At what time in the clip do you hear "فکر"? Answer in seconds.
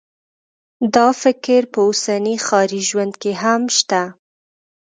1.23-1.61